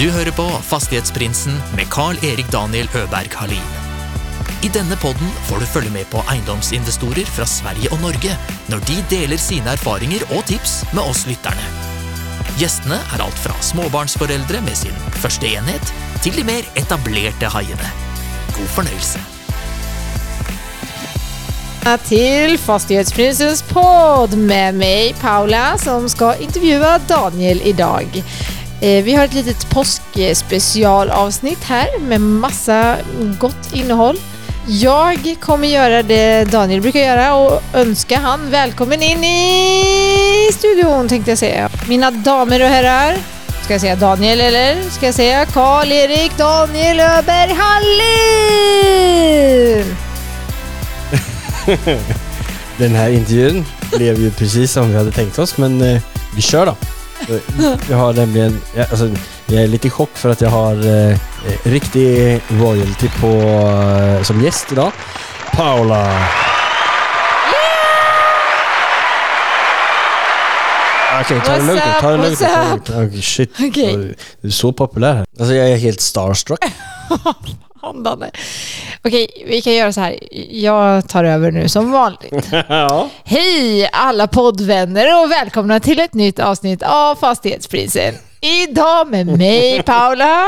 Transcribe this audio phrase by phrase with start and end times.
[0.00, 3.72] Du hører på Fastighetsprinsen med Carl-Erik Daniel Øberg Halin.
[4.64, 8.32] I denne podden får du følge med på eiendomsinvestorer fra Sverige og Norge
[8.72, 11.66] når de deler sine erfaringer og tips med oss lytterne.
[12.56, 15.92] Gjestene er alt fra småbarnsforeldre med sin første enhet,
[16.24, 17.92] til de mer etablerte haiene.
[18.56, 19.20] God fornøyelse.
[22.08, 28.24] till Fastighetsprinsens podd med mig Paula som ska intervjua Daniel idag.
[28.80, 32.96] Eh, vi har ett litet påskspecialavsnitt här med massa
[33.38, 34.16] gott innehåll.
[34.66, 41.30] Jag kommer göra det Daniel brukar göra och önska han välkommen in i studion tänkte
[41.30, 41.70] jag säga.
[41.88, 43.16] Mina damer och herrar,
[43.64, 47.96] ska jag säga Daniel eller ska jag säga Karl-Erik Daniel Öberg Hallin?
[52.78, 56.00] Den här intervjun blev ju precis som vi hade tänkt oss, men eh,
[56.36, 56.76] vi kör då.
[57.90, 59.10] Jag har nämligen, jag, alltså,
[59.46, 61.16] jag är lite i chock för att jag har eh, eh,
[61.62, 64.92] riktig royalty på, eh, som gäst idag.
[65.52, 66.28] Paula!
[71.20, 72.90] Okej, ta det What's lugnt nu, ta det up, lugnt nu, ta det what's lugnt.
[73.10, 73.50] Okej, shit.
[73.60, 74.16] Okej.
[74.40, 75.26] Du är så populär här.
[75.38, 76.64] Alltså jag är helt starstruck.
[77.80, 78.30] Fan, Danne.
[79.04, 80.18] Okej, vi kan göra så här.
[80.50, 82.48] Jag tar över nu som vanligt.
[82.68, 83.08] ja.
[83.24, 88.14] Hej alla poddvänner och välkomna till ett nytt avsnitt av Fastighetsprisen.
[88.40, 90.46] Idag med mig Paula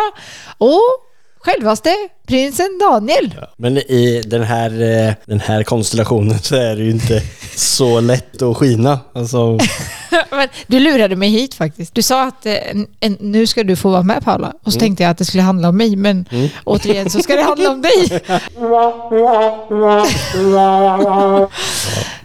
[0.58, 1.11] och
[1.42, 1.90] självaste
[2.26, 3.34] prinsen Daniel.
[3.56, 7.22] Men i den här, eh, den här konstellationen så är det ju inte
[7.56, 9.00] så lätt att skina.
[9.12, 9.58] Alltså,
[10.30, 11.94] Men du lurade mig hit faktiskt.
[11.94, 14.52] Du sa att eh, en, en, nu ska du få vara med Paula.
[14.62, 16.24] Och så tänkte jag att det skulle handla om mig, men
[16.64, 18.04] återigen så ska det handla om dig.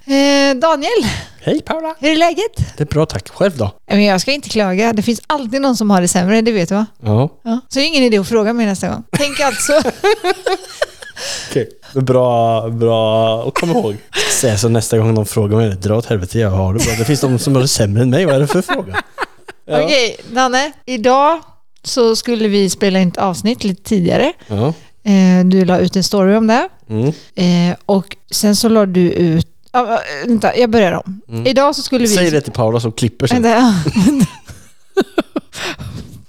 [0.06, 1.06] eh, Daniel,
[1.48, 1.95] hej Paula!
[2.00, 2.78] hur är läget?
[2.78, 3.30] Det är bra tack.
[3.30, 3.72] Själv då?
[3.88, 4.94] Men jag ska inte klaga.
[4.94, 6.86] Det finns alltid någon som har det sämre, det vet du va?
[7.04, 7.59] Ja, Ja.
[7.70, 9.04] Så det är ingen idé att fråga mig nästa gång.
[9.12, 9.73] Tänk alltså.
[11.50, 11.70] okej.
[11.94, 13.98] Bra, bra att komma ihåg.
[14.32, 16.94] Säg så nästa gång de frågar mig, dra åt helvete, jag har det bra.
[16.98, 19.04] Det finns de som har det sämre än mig, vad är det för fråga?
[19.66, 19.83] Ja.
[19.83, 20.72] Okej, Danne.
[20.86, 21.39] Idag
[21.83, 24.33] så skulle vi spela in ett avsnitt lite tidigare.
[24.48, 24.73] Ja.
[25.04, 26.70] Eh, du la ut en story om det.
[26.89, 27.08] Mm.
[27.36, 29.48] Eh, och sen så la du ut...
[29.77, 31.45] Ah, vänta, jag börjar om.
[31.45, 32.15] Idag så skulle vi...
[32.15, 33.42] Säg det till Paula som klipper sen.
[33.42, 33.73] Vänta,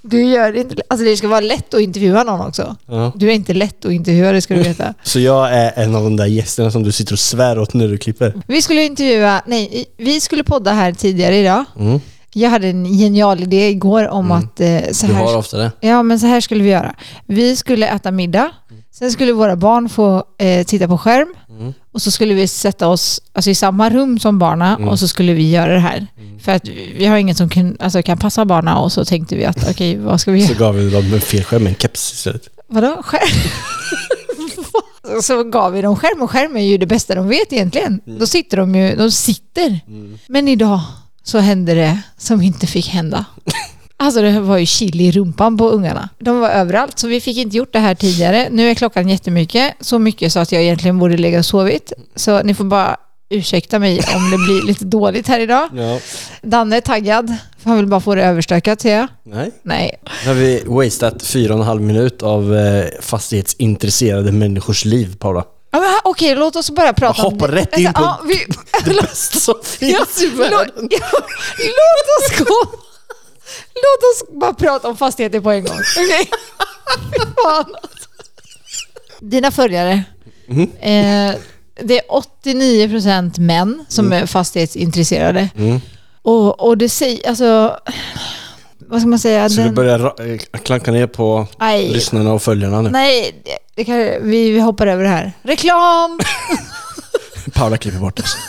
[0.02, 0.82] Du gör det inte...
[0.88, 2.76] Alltså det ska vara lätt att intervjua någon också.
[2.86, 3.12] Ja.
[3.16, 4.94] Du är inte lätt att intervjua, det ska du veta.
[5.02, 7.88] Så jag är en av de där gästerna som du sitter och svär åt när
[7.88, 8.32] du klipper?
[8.46, 9.42] Vi skulle intervjua...
[9.46, 11.64] Nej, vi skulle podda här tidigare idag.
[11.78, 12.00] Mm.
[12.32, 15.24] Jag hade en genial idé igår om att eh, så Du här...
[15.24, 15.72] har ofta det?
[15.80, 16.94] Ja, men så här skulle vi göra.
[17.26, 18.50] Vi skulle äta middag.
[18.98, 21.34] Sen skulle våra barn få eh, titta på skärm.
[21.60, 21.74] Mm.
[21.92, 25.32] Och så skulle vi sätta oss alltså, i samma rum som barnen och så skulle
[25.32, 26.06] vi göra det här.
[26.42, 29.44] För att vi har ingen som kan, alltså, kan passa barnen och så tänkte vi
[29.44, 30.58] att okej, vad ska vi Så göra?
[30.58, 32.48] gav vi dem en fel skärm, en keps istället.
[32.68, 33.02] Vadå?
[33.04, 33.28] Skärm?
[35.22, 38.00] så gav vi dem skärm och skärm är ju det bästa de vet egentligen.
[38.04, 39.80] Då sitter de ju, de sitter.
[40.26, 40.80] Men idag
[41.22, 43.24] så hände det som inte fick hända.
[44.00, 46.08] Alltså det var ju chili i rumpan på ungarna.
[46.18, 48.48] De var överallt så vi fick inte gjort det här tidigare.
[48.50, 49.74] Nu är klockan jättemycket.
[49.80, 51.92] Så mycket så att jag egentligen borde lägga och sovit.
[52.16, 52.96] Så ni får bara
[53.30, 55.68] ursäkta mig om det blir lite dåligt här idag.
[55.74, 56.00] Ja.
[56.42, 57.34] Danne är taggad.
[57.58, 59.06] För han vill bara få det överstökat ser jag.
[59.24, 59.50] Nej.
[59.62, 59.94] Nej.
[60.24, 65.44] Nu har vi wasted fyra och en halv minut av eh, fastighetsintresserade människors liv, Paula.
[65.70, 67.54] Ja, men, Okej, låt oss börja prata Jag hoppar det.
[67.56, 68.46] rätt in Alltså, på- ja, vi,
[68.94, 70.68] Det bästa som finns i världen.
[71.58, 72.78] låt oss gå.
[73.74, 75.76] Låt oss bara prata om fastigheter på en gång.
[77.44, 77.74] Fan.
[79.20, 80.02] Dina följare.
[80.46, 80.62] Mhm.
[80.80, 81.34] Eh,
[81.82, 85.48] det är 89% män som är fastighetsintresserade.
[85.56, 85.80] Mm.
[86.22, 87.78] Och, och det säger, alltså...
[88.90, 89.48] Vad ska man säga?
[89.48, 91.88] Så du Den- börjar ra- eh, klanka ner på Nej.
[91.88, 92.90] lyssnarna och följarna nu.
[92.90, 93.96] Nej, det, det kan,
[94.30, 95.32] vi, vi hoppar över det här.
[95.42, 96.20] Reklam!
[97.54, 98.36] Paula klipper bort oss.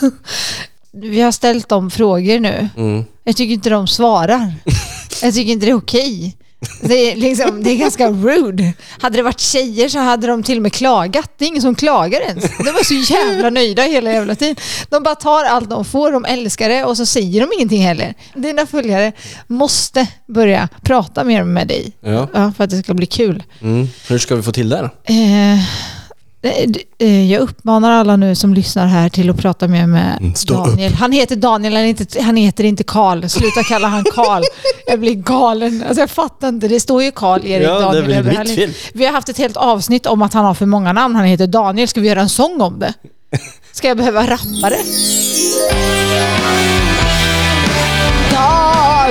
[1.02, 2.68] Vi har ställt dem frågor nu.
[2.76, 3.04] Mm.
[3.24, 4.54] Jag tycker inte de svarar.
[5.22, 6.36] Jag tycker inte det är okej.
[6.82, 8.72] Det är, liksom, det är ganska rude.
[9.00, 11.30] Hade det varit tjejer så hade de till och med klagat.
[11.38, 12.44] Det är ingen som klagar ens.
[12.58, 14.56] De är så jävla nöjda hela jävla tiden.
[14.88, 18.14] De bara tar allt de får, de älskar det och så säger de ingenting heller.
[18.34, 19.12] Dina följare
[19.46, 21.92] måste börja prata mer med dig.
[22.00, 22.28] Ja.
[22.34, 23.42] Ja, för att det ska bli kul.
[23.62, 23.88] Mm.
[24.08, 25.58] Hur ska vi få till det eh,
[27.30, 30.94] jag uppmanar alla nu som lyssnar här till att prata mer med Mm, stå Daniel.
[30.94, 33.28] Han heter Daniel, han, inte, han heter inte Karl.
[33.28, 34.42] Sluta kalla han Karl.
[34.86, 35.84] Jag blir galen.
[35.86, 36.68] Alltså jag fattar inte.
[36.68, 38.70] Det står ju Karl Erik Ja, det Daniel väl över mitt fel.
[38.92, 41.16] Vi har haft ett helt avsnitt om att han har för många namn.
[41.16, 41.88] Han heter Daniel.
[41.88, 42.94] Ska vi göra en sång om det?
[43.72, 44.80] Ska jag behöva rappa det?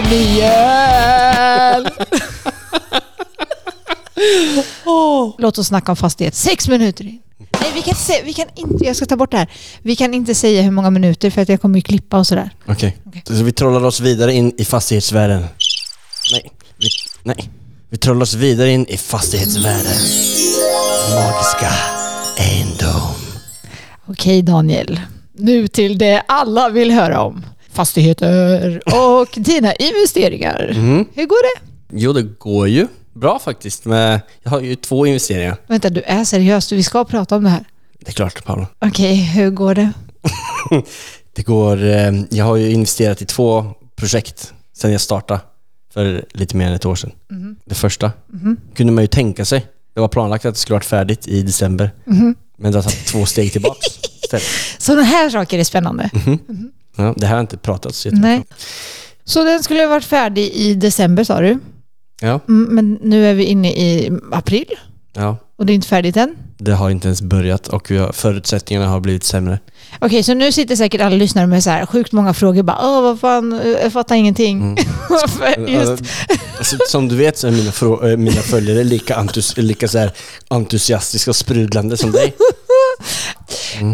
[0.09, 1.89] Daniel!
[5.37, 6.35] Låt oss snacka om fastighet.
[6.35, 7.19] Sex minuter in.
[7.61, 9.49] Nej, vi kan, se, vi kan inte, jag ska ta bort det här.
[9.81, 12.49] Vi kan inte säga hur många minuter för att jag kommer ju klippa och sådär.
[12.65, 12.97] Okej.
[13.05, 13.23] Okej.
[13.25, 15.45] Så vi trollar oss vidare in i fastighetsvärlden.
[16.33, 16.87] Nej, vi,
[17.23, 17.49] nej.
[17.89, 19.97] Vi trollar oss vidare in i fastighetsvärlden.
[21.15, 21.71] Magiska
[22.37, 23.15] egendom.
[24.05, 24.99] Okej Daniel,
[25.33, 27.45] nu till det alla vill höra om.
[27.73, 30.71] Fastigheter och dina investeringar.
[30.75, 31.05] Mm.
[31.13, 31.61] Hur går det?
[31.99, 32.87] Jo, det går ju
[33.19, 33.85] bra faktiskt.
[33.85, 35.57] Men jag har ju två investeringar.
[35.67, 36.71] Vänta, du är seriös.
[36.71, 37.65] Vi ska prata om det här.
[37.99, 38.67] Det är klart, Paolo.
[38.79, 39.91] Okej, hur går det?
[41.33, 41.83] Det går...
[41.83, 45.39] Eh, jag har ju investerat i två projekt sedan jag startade
[45.93, 47.11] för lite mer än ett år sedan.
[47.65, 48.11] Det första
[48.75, 49.65] kunde man ju tänka sig.
[49.93, 51.91] Det var planlagt att det skulle varit färdigt i december.
[52.57, 53.79] Men det har tagit två steg tillbaka.
[54.77, 56.09] Sådana här saker är spännande.
[56.95, 58.37] Ja, det här har inte pratats jättemycket Nej.
[58.37, 58.43] om.
[59.23, 61.59] Så den skulle ha varit färdig i december sa du.
[62.21, 64.65] Ja, Mm, Men nu är vi inne i april
[65.13, 65.37] ja.
[65.57, 66.35] och det är inte färdigt än.
[66.57, 69.59] Det har inte ens börjat och förutsättningarna har blivit sämre.
[69.99, 72.63] Okej, så nu sitter säkert alla lyssnare med så här sjukt många frågor.
[72.63, 74.75] Bara, Åh, vad fan, jag fattar ingenting.
[75.09, 76.05] Varför just Alltså,
[76.57, 80.11] alltså, som du vet så är mina, äh, mina följare lika, entus lika så här
[80.47, 82.33] entusiastiska och sprudlande som dig.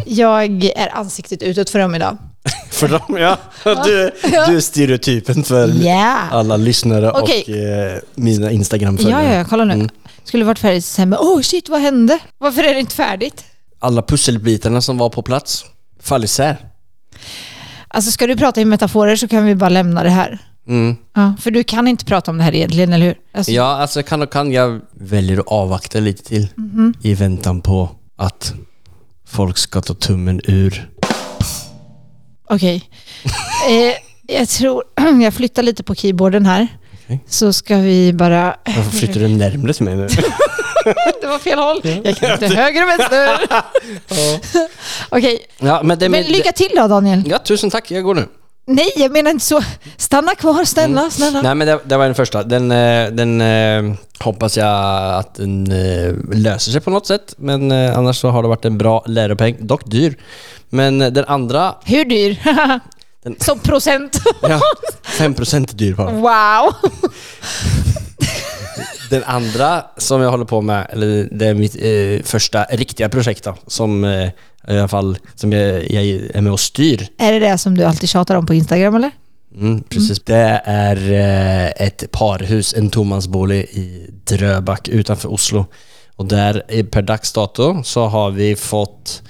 [0.05, 2.17] Jag är ansiktet utåt för dem idag.
[2.71, 3.37] För dem, ja.
[3.63, 4.11] Du,
[4.47, 6.17] du är stereotypen för Ja!
[6.31, 7.43] alla lyssnare Okej.
[7.43, 9.23] och eh, mina Ja, Instagram-följare.
[9.23, 9.73] ja, ja, kolla nu.
[9.73, 9.89] Mm.
[10.23, 11.17] Skulle varit färdigt i december.
[11.17, 12.19] Oh shit, vad hände?
[12.37, 13.43] Varför är det inte färdigt?
[13.79, 15.65] Alla pusselbitarna som var på plats
[16.01, 16.57] fall isär.
[17.87, 20.39] Alltså ska du prata i metaforer så kan vi bara lämna det här.
[20.67, 20.95] Mm.
[21.15, 23.15] Ja, för du kan inte prata om det här egentligen, eller hur?
[23.33, 24.51] Alltså, Ja, alltså kan och kan.
[24.51, 26.93] Jag väljer att avvakta lite till Mhm.
[27.01, 28.53] i väntan på att
[29.27, 30.89] folk ska ta tummen ur.
[32.49, 32.89] Okej.
[33.69, 33.93] eh,
[34.27, 34.83] jag tror,
[35.23, 36.67] jag flyttar lite på keyboarden här.
[37.03, 37.19] Okej.
[37.27, 38.55] Så ska vi bara...
[38.65, 40.07] Varför flyttar du närmare till mig nu?
[41.21, 41.81] det var fel håll.
[42.03, 43.39] Jag kan inte höger och vänster.
[45.09, 47.23] Okej, Ja, men det, men lycka till då Daniel.
[47.27, 47.91] Ja, tusen tack.
[47.91, 48.27] Jag går nu.
[48.67, 49.61] Nej, jag menar inte så.
[49.97, 51.41] Stanna kvar, snälla, snälla.
[51.41, 52.43] Nej, men det, det var den första.
[52.43, 54.69] Den, eh, den eh, hoppas jag
[55.15, 57.33] att den eh, löser sig på något sätt.
[57.37, 59.55] Men eh, annars så har det varit en bra läropeng.
[59.59, 60.17] Dock dyr.
[60.69, 62.39] Men eh, den andra, Hur dyr?
[63.23, 64.19] Den- Som procent.
[64.41, 64.59] ja,
[65.03, 66.11] 5% dyr bara.
[66.11, 66.73] Wow!
[69.09, 73.43] Den andra som jag håller på med, eller det är mitt eh, första riktiga projekt
[73.43, 74.03] då, som
[74.67, 77.07] i alla fall som jag, jag är med och styr.
[77.17, 79.11] Är det det som du alltid tjatar om på Instagram eller?
[79.55, 80.19] Mm, precis.
[80.23, 85.65] Det är eh, ett parhus, en tomansbolig i Dröback utanför Oslo.
[86.15, 89.21] Och där per dags dato så har vi fått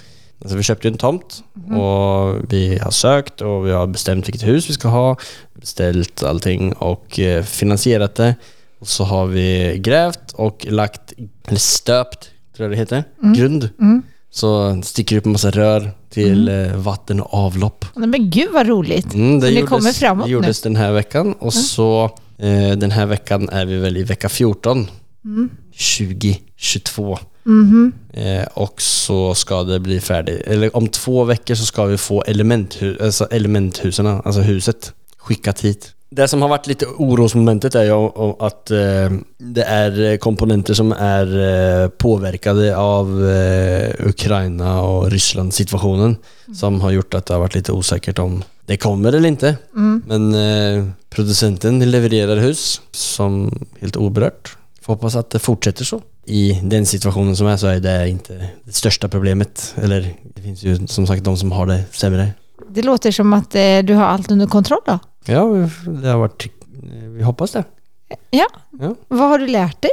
[0.41, 4.47] Alltså vi köpte ju en tomt och vi har sökt och vi har bestämt vilket
[4.47, 5.17] hus vi ska ha,
[5.53, 8.35] beställt allting och eh, finansierat det.
[8.79, 11.13] Och så har vi grävt och lagt,
[11.47, 13.03] eller stöpt, tror jag det heter,
[13.35, 13.69] grund.
[14.43, 14.83] Mm.
[14.83, 17.85] Så sticker upp en massa rör till eh, vatten och avlopp.
[17.95, 19.13] Men gud vad roligt.
[19.13, 22.03] Mm, det gjordes, kommer framåt det gjordes den här veckan och så
[22.37, 24.87] eh, den här veckan är vi väl i vecka 14
[25.25, 25.49] Mm.
[26.23, 27.91] 2022 Mhm.
[28.13, 32.23] eh, och så ska det bli färdigt, eller om två veckor så ska vi få
[32.23, 35.91] elementhu- alltså elementhusen, alltså huset, skickat hit.
[36.15, 37.91] Det som har varit lite orosmomentet är ju
[38.39, 41.27] att eh, det är komponenter som är
[41.83, 46.15] eh, påverkade av eh, Ukraina och Ryssland situationen
[46.55, 49.57] som har gjort att det har varit lite osäkert om det kommer eller inte.
[49.75, 50.03] Mm.
[50.07, 54.57] Men eh, producenten levererar hus som helt oberört.
[54.81, 56.01] Får hoppas att det fortsätter så.
[56.25, 59.73] I den situationen som är så är det inte det största problemet.
[59.77, 62.31] Eller det finns ju som sagt de som har det sämre.
[62.69, 64.99] Det låter som att eh, du har allt under kontroll då.
[65.25, 65.69] Ja,
[66.01, 66.47] det har varit...
[67.17, 67.63] Vi hoppas det.
[68.29, 68.45] Ja.
[68.79, 68.95] Ja.
[69.07, 69.91] Vad har du lärt dig?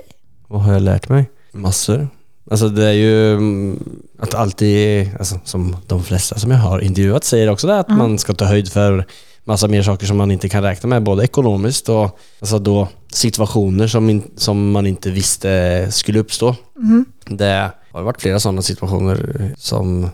[0.48, 1.30] Vad har jag lärt mig?
[1.52, 2.08] Massor.
[2.50, 3.84] Alltså det är ju mm,
[4.18, 7.98] att alltid, alltså, som de flesta som jag har intervjuat säger också det, att Mm.
[7.98, 9.06] man ska ta höjd för
[9.44, 13.86] massa mer saker som man inte kan räkna med, både ekonomiskt och alltså då situationer
[13.86, 16.56] som, in, som man inte visste skulle uppstå.
[16.76, 17.04] Mhm.
[17.26, 20.10] Det har varit flera sådana situationer som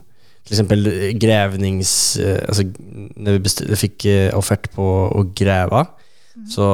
[0.49, 2.17] till exempel grävnings...
[2.17, 2.63] eh, Alltså
[3.17, 5.87] när vi fick eh, offert på att gräva
[6.55, 6.65] så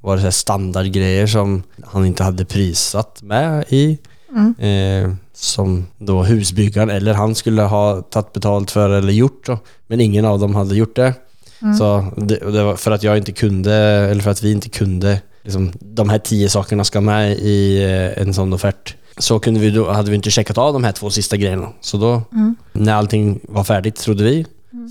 [0.00, 3.98] var det så standardgrejer som han inte hade prissatt med i.
[4.30, 4.54] Mm.
[4.58, 9.58] Eh, som då husbyggaren eller han skulle ha tagit betalt för eller gjort då.
[9.86, 11.14] Men ingen av dem hade gjort det.
[11.62, 11.74] Mm.
[11.74, 15.20] Så det, det var för att jag inte kunde, eller för att vi inte kunde,
[15.42, 18.96] liksom, de här tio sakerna ska med i eh, en sån offert.
[19.18, 21.68] Så kunde vi då, hade vi inte checkat av de här två sista grejerna.
[21.80, 22.56] Så då, Mm.
[22.72, 24.46] när allting var färdigt trodde vi,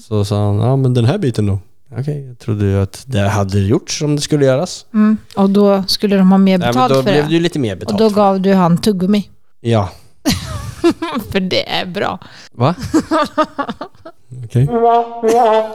[0.07, 1.59] så sa han, ja men den här biten då?
[1.99, 4.85] Okej, jag trodde ju att det hade gjorts om det skulle göras.
[4.93, 5.17] Mm.
[5.35, 7.33] Och då skulle de ha mer Nej, betalt då för blev det.
[7.33, 7.99] ju lite mer Och betalt.
[7.99, 9.29] då för gav du han tuggummi.
[9.61, 9.89] Ja.
[11.31, 12.19] För det är bra.
[12.51, 12.75] Va?
[14.45, 14.65] Okej.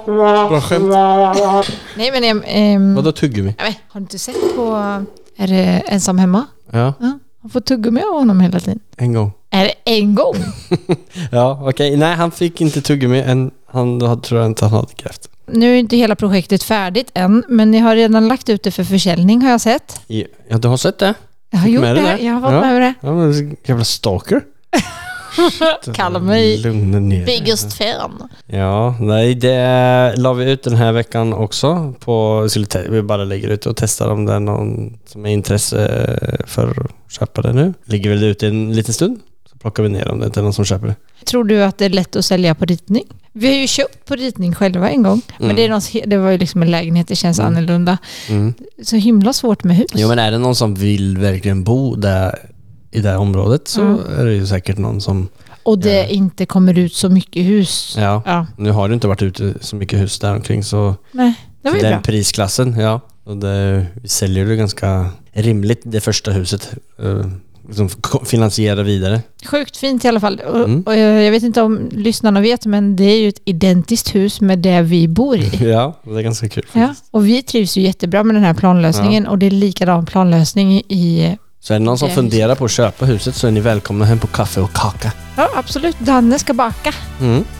[0.06, 0.92] Bra skämt.
[1.96, 3.54] Nej men, ehm, Vadå tuggummi?
[3.58, 4.74] vet, har du inte sett på,
[5.36, 6.44] är det ensam hemma?
[6.70, 8.80] Ja, Ja, han får tuggummi av honom hela tiden.
[8.96, 9.32] en gång.
[9.50, 10.34] Är det en gång?
[11.32, 11.96] Ja, okej.
[11.96, 13.50] Nej, han fick inte tuggummi än.
[13.66, 15.28] Han då tror jag inte han hade kräft.
[15.46, 18.84] Nu är inte hela projektet färdigt än, men ni har redan lagt ut det för
[18.84, 20.00] försäljning har jag sett.
[20.06, 21.14] Ja, du har sett det?
[21.50, 22.60] Jag har gjort det, det jag har fått Ja.
[22.60, 22.94] med det.
[23.00, 24.42] Ja, men jävla stalker.
[25.94, 27.38] Kalla mig Lugna ner dig.
[27.40, 28.28] biggest fan.
[28.46, 31.94] Ja, nej det la vi ut den här veckan också.
[32.00, 32.48] På,
[32.88, 37.12] vi, bara lägger ut och testar om det är någon som är intresse för att
[37.12, 37.74] köpa det nu.
[37.84, 39.20] Ligger väl ute en liten stund.
[39.50, 40.94] Så plockar vi ner om det inte är någon som köper det.
[41.24, 43.04] Tror du att det är lätt att sälja på ritning?
[43.32, 45.56] Vi har ju köpt på ritning själva en gång, men Mm.
[45.56, 47.52] det, är något, det var ju liksom en lägenhet, det känns Mm.
[47.52, 47.98] annorlunda.
[48.28, 48.54] Mm.
[48.82, 49.86] Så himla svårt med hus.
[49.94, 52.38] Jo men är det någon som vill verkligen bo där
[52.90, 54.00] i det här området så Mm.
[54.18, 55.28] är det ju säkert någon som...
[55.62, 56.04] Och det Ja.
[56.06, 57.94] inte kommer ut så mycket hus.
[57.98, 61.34] Ja, Ja, nu har det inte varit ute så mycket hus där omkring så nej,
[61.62, 62.00] det var ju den bra.
[62.00, 63.00] prisklassen, ja.
[63.24, 66.70] Och det, vi säljer det ganska rimligt det första huset.
[67.02, 67.26] Uh,
[67.68, 67.88] liksom
[68.24, 69.20] finansiera vidare.
[69.46, 70.40] Sjukt fint i alla fall.
[70.48, 70.82] Och, Mm.
[70.82, 74.40] och jag jag vet inte om lyssnarna vet, men det är ju ett identiskt hus
[74.40, 75.50] med det vi bor i.
[75.70, 79.26] Ja, det är ganska kul Ja, och vi trivs ju jättebra med den här planlösningen
[79.26, 81.36] och det är likadan planlösning i...
[81.60, 83.60] Så är det någon som Det är funderar på att köpa huset så är ni
[83.60, 85.12] välkomna hem på kaffe och kaka.
[85.36, 85.98] Ja, absolut.
[85.98, 86.94] Danne ska baka.
[87.20, 87.44] Mm.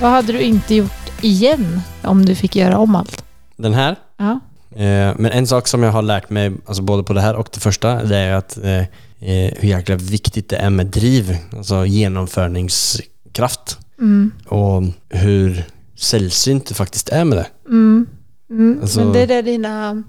[0.00, 3.24] Vad hade du inte gjort igen om du fick göra om allt?
[3.56, 3.96] Den här.
[4.16, 4.40] Ja.
[4.76, 7.48] Eh, men en sak som jag har lärt mig, alltså både på det här och
[7.52, 8.86] det första, det är att eh, eh,
[9.58, 13.78] hur jäkla viktigt det är med driv, alltså genomförningskraft.
[13.98, 14.32] Mm.
[14.46, 15.64] Och hur
[15.96, 17.46] sällsynt det faktiskt är med det.
[17.68, 18.06] Mm.
[18.50, 18.78] Mm.
[18.82, 20.02] Alltså- Men det är det dina...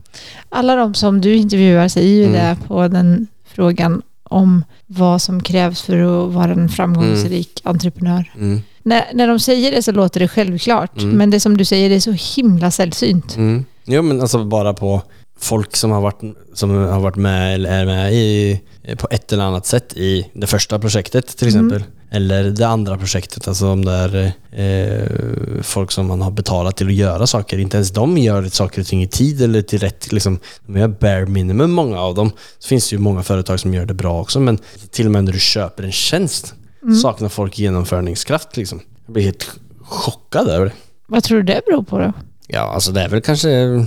[0.49, 2.33] Alla de som du intervjuar säger ju Mm.
[2.33, 8.31] det på den frågan om vad som krävs för att vara en framgångsrik entreprenör.
[8.35, 8.59] Mm.
[8.83, 11.17] När, när de säger det så låter det självklart, Mm.
[11.17, 13.35] men det som du säger det är så himla sällsynt.
[13.37, 13.65] Mm.
[13.85, 15.01] Jo men alltså bara på
[15.39, 16.21] folk som har varit,
[16.53, 18.61] som har varit med eller är med i,
[18.97, 21.67] på ett eller annat sätt i det första projektet till Mm.
[21.67, 21.83] exempel.
[22.13, 26.87] Eller det andra projektet, alltså om det är eh, folk som man har betalat till
[26.87, 27.57] att göra saker.
[27.57, 30.87] Inte ens de gör saker och ting i tid eller till rätt, liksom, de gör
[30.87, 32.31] bare minimum många av dem.
[32.59, 34.59] Så finns det ju många företag som gör det bra också men
[34.91, 36.53] till och med när du köper en tjänst
[36.83, 36.95] Mm.
[36.95, 38.81] saknar folk genomförningskraft liksom.
[39.05, 39.51] Jag blir helt
[39.81, 40.71] chockad över det.
[41.07, 42.13] Vad tror du det beror på då?
[42.47, 43.85] Ja, alltså det är väl kanske...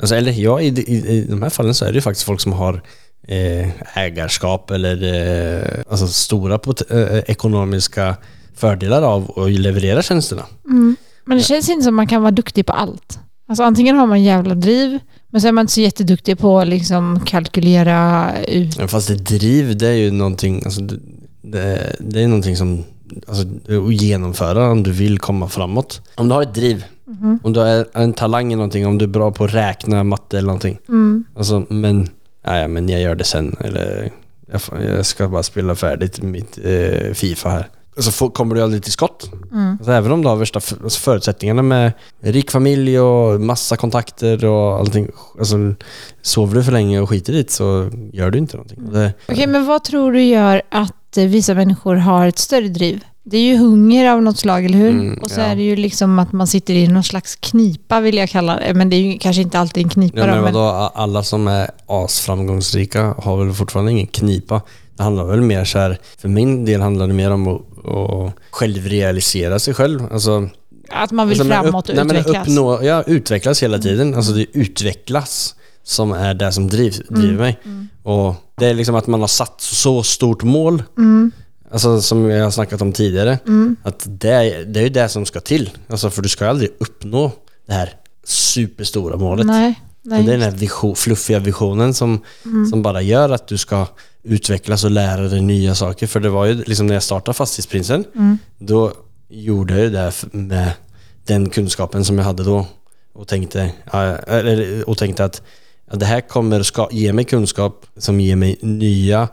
[0.00, 2.40] Alltså, eller ja, i, i, i de här fallen så är det ju faktiskt folk
[2.40, 2.82] som har
[3.94, 6.58] ägarskap eller eh, alltså stora
[6.90, 8.16] eh, ekonomiska
[8.54, 10.42] fördelar av att leverera tjänsterna.
[10.64, 10.96] Mm.
[11.24, 13.18] Men det känns inte som man kan vara duktig på allt.
[13.48, 14.98] Alltså antingen har man jävla driv,
[15.30, 18.78] men så är man inte så jätteduktig på att liksom kalkylera ut.
[18.78, 20.80] Men Fast det driv, det är ju någonting, alltså,
[21.42, 22.84] det, det, är någonting som
[23.28, 23.44] alltså,
[23.86, 26.00] att genomföra om du vill komma framåt.
[26.14, 27.38] Om du har ett driv, Mhm.
[27.42, 30.38] om du är en talang i någonting, om du är bra på att räkna, matte
[30.38, 30.78] eller någonting.
[30.88, 31.24] Mm.
[31.36, 32.08] Alltså, men,
[32.42, 33.56] ja, men jag gör det sen.
[33.60, 34.12] Eller
[34.86, 37.68] jag, ska bara spela färdigt mitt eh, Fifa här.
[37.96, 39.30] Så får, kommer du aldrig till skott.
[39.52, 39.70] Mm.
[39.70, 44.78] Alltså, även om du har värsta alltså, förutsättningarna med rik familj och massa kontakter och
[44.78, 45.08] allting.
[45.38, 45.56] Alltså,
[46.22, 48.92] sover du för länge och skiter i det så gör du inte någonting.
[48.92, 53.04] Det, Okej, men vad tror du gör att eh, vissa människor har ett större driv?
[53.24, 54.90] Det är ju hunger av något slag, eller hur?
[54.90, 55.44] Mm, och så ja.
[55.44, 58.74] är det ju liksom att man sitter i någon slags knipa, vill jag kalla det.
[58.74, 60.18] Men det är ju kanske inte alltid en knipa.
[60.18, 64.60] ja, då, men men- vadå, alla som är asframgångsrika har väl fortfarande ingen knipa.
[64.96, 68.32] Det handlar väl mer så här, för min del handlar det mer om att, att
[68.50, 70.12] självrealisera sig själv.
[70.12, 70.48] Alltså,
[70.90, 72.48] Att man vill Alltså, men framåt och nej, men utvecklas.
[72.48, 74.14] Uppnå, ja, utvecklas hela tiden.
[74.14, 77.58] Alltså det utvecklas som är det som driv, driver mig.
[78.02, 81.32] Och det är liksom att man har satt så stort mål, Mm,
[81.72, 85.08] alltså som jag har snackat om tidigare, mm, att det är, det är ju det
[85.08, 85.70] som ska till.
[85.88, 87.32] Alltså för du ska aldrig uppnå
[87.66, 87.92] det här
[88.24, 89.46] superstora målet.
[89.46, 90.22] nej, nej.
[90.22, 92.66] Det är den här vision, fluffiga visionen som, Mm.
[92.66, 93.86] som bara gör att du ska
[94.22, 96.06] utvecklas och lära dig nya saker.
[96.06, 98.38] För det var ju liksom när jag startade Fastighetsprinsen, Mm.
[98.58, 98.92] då
[99.28, 100.70] gjorde jag det med
[101.26, 102.66] den kunskapen som jag hade då.
[103.14, 103.72] Och tänkte,
[104.86, 105.42] och tänkte att
[105.92, 109.28] det här kommer ska, ge mig kunskap som ger mig nya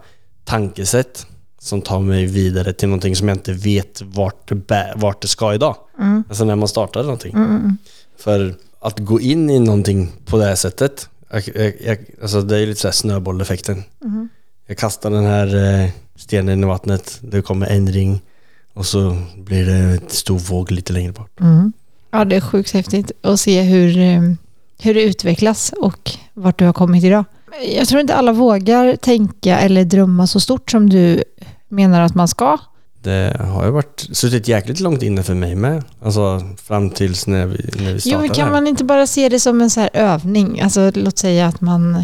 [0.45, 1.25] tankesätt
[1.59, 5.27] som tar mig vidare till någonting som jag inte vet vart det, bär, vart det
[5.27, 5.75] ska idag.
[5.99, 6.23] Mm.
[6.29, 7.33] Alltså när man startar någonting.
[7.33, 7.77] Mm, mm,
[8.17, 12.57] För att gå in i någonting på det här sättet, jag, jag, jag, alltså det
[12.57, 13.83] är lite såhär snöbolleffekten.
[14.03, 14.29] mm.
[14.67, 18.21] Jag kastar den här eh, stenen i vattnet, det kommer en ring
[18.73, 21.39] och så blir det en stor våg lite längre bort.
[21.39, 21.73] Mm.
[22.11, 24.21] Ja, det är sjukt häftigt att se hur, eh,
[24.79, 27.25] hur det utvecklas och vart du har kommit idag.
[27.75, 31.23] Jag tror inte alla vågar tänka eller drömma så stort som du
[31.67, 32.57] menar att man ska.
[33.03, 35.83] Det har ju varit, suttit jäkligt långt inne för mig med.
[36.01, 38.51] Alltså fram tills när vi, när vi startade Jo, men kan här.
[38.51, 40.61] man inte bara se det som en så här övning?
[40.61, 41.95] Alltså, låt säga att man...
[41.95, 42.03] Eh,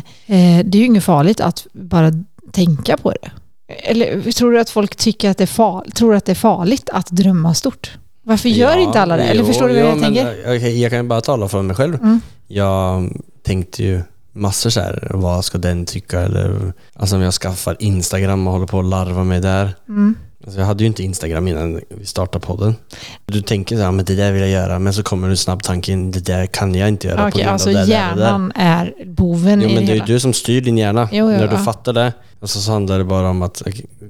[0.65, 2.11] det är ju inget farligt att bara
[2.51, 3.31] tänka på det.
[3.67, 6.89] Eller tror du att folk tycker att det är, far, tror att det är farligt
[6.93, 7.97] att drömma stort?
[8.23, 9.23] Varför gör Ja, inte alla det?
[9.23, 10.49] Eller jo, förstår du vad jo, jag men tänker?
[10.49, 11.95] Jag, jag kan ju bara tala för mig själv.
[11.95, 12.21] Mm.
[12.47, 13.11] Jag
[13.43, 14.01] tänkte ju
[14.35, 16.21] massor så här, vad ska den tycka?
[16.21, 19.75] Eller, alltså om jag skaffar Instagram och håller på att larva mig där.
[19.89, 20.15] Mm.
[20.45, 22.75] Alltså jag hade ju inte Instagram innan vi startade podden.
[23.25, 25.65] Du tänker så här, men det där vill jag göra, men så kommer du snabbt
[25.65, 27.93] tanken, det där kan jag inte göra på Okej, grund alltså av det där, det
[28.21, 28.25] där.
[28.25, 30.07] hjärnan är boven Jo i men det det är hela.
[30.07, 31.09] ju du som styr din hjärna.
[31.11, 31.57] Jo, jo, När du ja.
[31.63, 33.61] fattar det, och så, så handlar det bara om att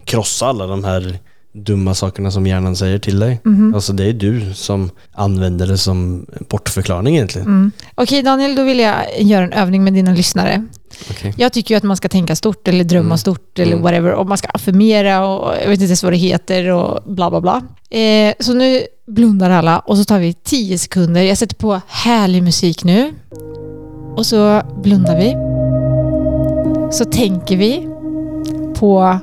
[0.05, 1.19] krossa alla de här
[1.55, 3.39] dumma sakerna som hjärnan säger till dig.
[3.43, 3.75] Mhm.
[3.75, 7.47] Alltså det är du som använder det som bortförklaring egentligen.
[7.47, 7.71] Mm.
[7.95, 10.65] Okej Daniel, då vill jag göra en övning med dina lyssnare.
[11.11, 11.33] Okej.
[11.37, 13.17] Jag tycker ju att man ska tänka stort eller drömma Mm.
[13.17, 13.83] stort eller Mm.
[13.83, 14.11] whatever.
[14.13, 17.41] Och man ska affirmera och jag vet inte ens vad det heter och bla bla
[17.41, 17.61] bla.
[17.99, 21.21] Eh, så nu blundar alla och så tar vi 10 sekunder.
[21.21, 23.11] Jag sätter på härlig musik nu.
[24.17, 25.35] Och så blundar vi.
[26.91, 27.87] Så tänker vi
[28.79, 29.19] på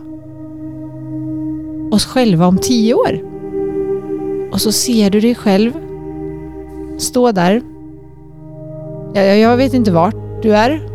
[1.92, 3.20] oss själva om 10 år.
[4.52, 5.72] Och så ser du dig själv
[6.98, 7.62] stå där.
[9.14, 10.88] Jag, jag, vet inte vart du är.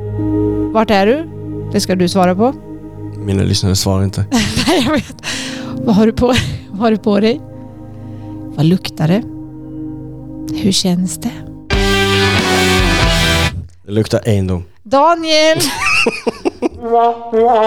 [0.73, 1.29] Vart är du?
[1.71, 2.53] Det ska du svara på.
[3.17, 4.25] Mina lyssnare svarar inte.
[4.67, 5.21] Nej, jag vet.
[5.85, 6.25] Vad har du på,
[6.69, 7.41] vad har du på dig?
[8.55, 9.23] Vad luktar det?
[10.57, 11.31] Hur känns det?
[13.85, 14.63] Det luktar egendom.
[14.83, 15.57] Daniel!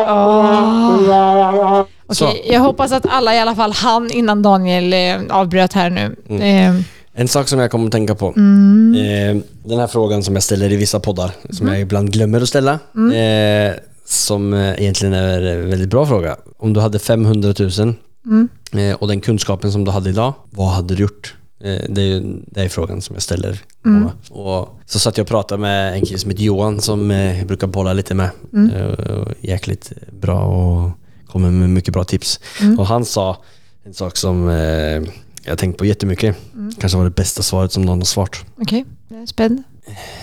[0.06, 1.84] Åh.
[2.10, 6.16] Okej, jag hoppas att alla i alla fall hann innan Daniel eh, avbröt här nu.
[6.44, 6.80] Eh,
[7.12, 8.32] En sak som jag kommer att tänka på.
[8.36, 12.40] mm, Eh, den här frågan som jag ställer i vissa poddar, som jag ibland glömmer
[12.40, 12.72] att ställa.
[13.14, 13.74] Eh,
[14.06, 16.36] som eh, egentligen är en väldigt bra fråga.
[16.58, 17.94] Om du hade 500 000
[18.26, 21.34] mm, eh, och den kunskapen som du hade idag, vad hade du gjort?
[21.64, 23.58] Eh, det, är ju, det är frågan som jag ställer.
[23.86, 24.08] Mm.
[24.30, 27.46] Och så satt jag och pratade med en kille som heter Johan som eh, jag
[27.46, 28.30] brukar bolla lite med.
[28.52, 28.70] Mm.
[28.70, 30.90] Eh, och jäkligt bra och
[31.30, 32.40] kommer med mycket bra tips.
[32.60, 32.78] Mm.
[32.78, 33.42] Och han sa
[33.84, 35.02] en sak som eh,
[35.44, 36.36] jag tänkt på jättemycket.
[36.54, 36.72] Mm.
[36.80, 38.44] Kanske var det bästa svaret som någon har svarat.
[38.58, 39.62] Okej, jag är spänd.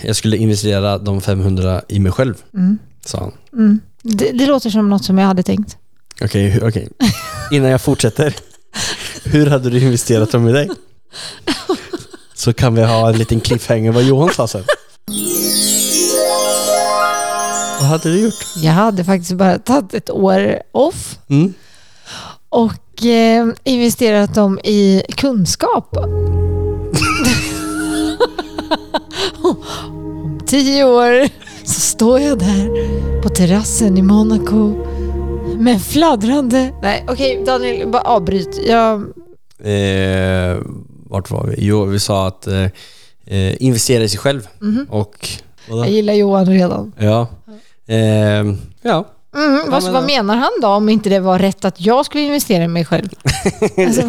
[0.02, 3.32] Jag skulle investera de 500 i mig själv, Mm, sa han.
[3.52, 3.80] mm.
[4.02, 5.76] Det, det låter som något som jag hade tänkt.
[6.20, 6.88] Okej, hu- okej.
[7.52, 8.36] Innan jag fortsätter.
[9.24, 10.68] Hur hade du investerat dem i dig?
[12.34, 14.64] Så kan vi ha en liten cliffhanger vad Johan sa sen.
[17.88, 18.34] hade du gjort?
[18.56, 21.54] Jag hade faktiskt bara tagit ett år off Mm.
[22.48, 25.96] och eh, investerat dem i kunskap.
[29.42, 31.28] Om tio år
[31.66, 32.68] så står jag där
[33.22, 34.74] på terrassen i Monaco
[35.58, 36.72] med fladdrande...
[36.82, 38.60] Nej, okej Daniel, bara avbryt.
[38.66, 39.04] Jag,
[39.64, 40.56] Eh,
[41.10, 41.54] vart var vi?
[41.58, 42.62] Jo, vi sa att eh,
[43.26, 44.48] eh, investera i sig själv.
[44.60, 44.86] Mhm.
[44.90, 45.28] Och...
[45.68, 45.82] Vadå?
[45.84, 46.92] jag gillar Johan redan.
[46.98, 47.26] Ja.
[47.88, 49.04] Eh, ja.
[49.36, 52.64] Mm, vad, vad menar han då om inte det var rätt att jag skulle investera
[52.64, 53.08] i mig själv?
[53.86, 54.02] alltså,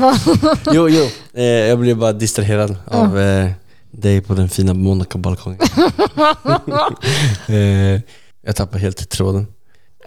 [0.74, 1.08] Jo, jo.
[1.34, 3.50] Eh, jag blev bara distraherad av eh,
[3.92, 5.60] dig på den fina Monaco-balkongen.
[7.48, 8.02] eh,
[8.46, 9.48] jag tappade helt tråden.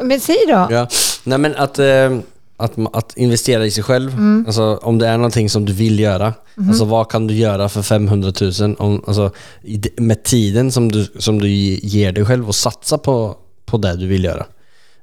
[0.00, 0.66] men säg då.
[0.70, 0.88] Ja.
[1.24, 2.18] Nej men att, eh,
[2.56, 4.44] att, att investera i sig själv, Mm.
[4.46, 6.68] alltså om det är någonting som du vill göra, Mhm.
[6.68, 9.30] alltså vad kan du göra för 500 000 om, alltså,
[9.96, 11.48] med tiden som du, som du
[11.82, 13.36] ger dig själv och satsa på,
[13.72, 14.46] på det du vill göra.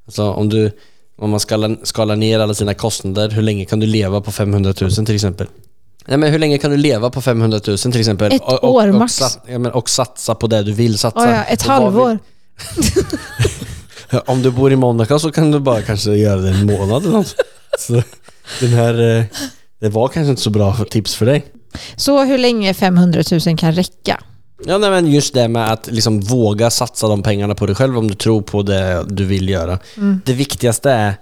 [0.06, 0.72] Alltså om du,
[1.18, 4.74] om man skalar, skalar ner alla sina kostnader, hur länge kan du leva på 500
[4.82, 5.48] 000 till exempel?
[6.06, 8.32] Nej, men hur länge kan du leva på 500 000 till exempel?
[8.32, 9.14] Ett och, och, år och, max.
[9.14, 11.20] sat, ja, men, och satsa på det du vill satsa.
[11.20, 12.20] Oh, ja, ett Och halvår.
[14.26, 17.14] Om du bor i Monaco så kan du bara kanske göra det en månad eller
[17.14, 17.36] något.
[17.80, 18.04] Så
[18.60, 19.24] den här, eh,
[19.80, 21.46] det var kanske inte så bra tips för dig.
[21.96, 24.24] Så hur länge 500 000 kan räcka?
[24.66, 27.98] Ja, nej, men just det med att liksom våga satsa de pengarna på dig själv
[27.98, 29.80] om du tror på det du vill göra.
[29.98, 30.22] Mm.
[30.26, 31.14] Det viktigaste är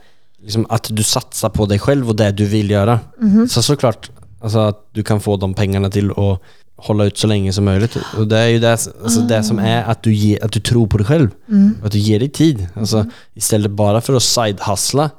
[0.41, 2.99] liksom att du satsar på dig själv och det du vill göra.
[3.21, 3.47] Mhm.
[3.47, 4.09] Så såklart
[4.41, 6.41] alltså att du kan få de pengarna till att
[6.75, 7.97] hålla ut så länge som möjligt.
[8.17, 10.87] Och det är ju det, alltså det som är att du, ge, att du tror
[10.87, 11.29] på dig själv.
[11.49, 11.77] Mm.
[11.83, 12.67] Att du ger dig tid.
[12.73, 15.09] Alltså, Istället bara för att side-hustla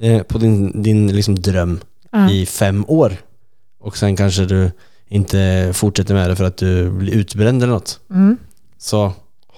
[0.00, 1.80] eh, på din, din liksom dröm
[2.30, 3.16] i fem år
[3.80, 4.70] och sen kanske du
[5.14, 8.00] inte fortsätter med det för att du blir utbränd eller något.
[8.10, 8.36] Mm.
[8.78, 9.12] Så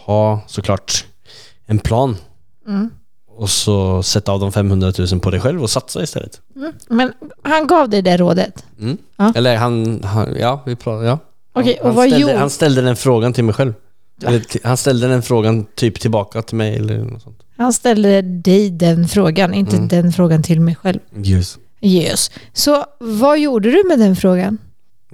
[0.07, 1.05] ha såklart
[1.67, 2.17] en plan
[2.69, 2.91] Mm.
[3.37, 6.41] och så sätta av de 500 000 på dig själv och satsa istället.
[6.57, 6.73] Mm.
[6.89, 8.65] Men han gav dig det rådet?
[8.81, 8.99] Mm.
[9.17, 9.33] Ja.
[9.37, 11.19] Eller han, han, ja vi pratar, ja.
[11.53, 13.75] Okej, han, och vad ställde, han ställde den frågan till mig själv.
[14.25, 17.43] Eller Han ställde den frågan typ tillbaka till mig eller något sånt.
[17.57, 19.89] Han ställde dig den frågan, inte Mm.
[19.89, 20.99] den frågan till mig själv.
[21.17, 21.59] Just.
[21.81, 22.31] Yes.
[22.53, 24.59] Så vad gjorde du med den frågan?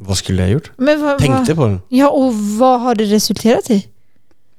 [0.07, 0.71] Vad skulle jag ha gjort?
[0.77, 1.81] Men vad, Tänkte vad, på den.
[1.89, 3.87] Ja, och vad har det resulterat i?